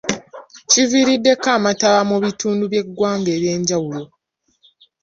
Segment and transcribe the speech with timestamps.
[0.69, 4.03] Kiviiriddeko amataba mu bitundu by’eggwanga ebyenjawulo.